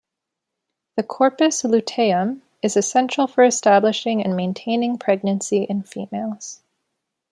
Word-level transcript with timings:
The 0.95 1.03
corpus 1.03 1.63
luteum 1.63 2.41
is 2.63 2.75
essential 2.75 3.27
for 3.27 3.43
establishing 3.43 4.23
and 4.23 4.35
maintaining 4.35 4.97
pregnancy 4.97 5.61
in 5.65 5.83
females. 5.83 6.59